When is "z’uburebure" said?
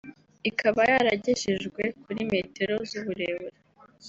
2.89-3.57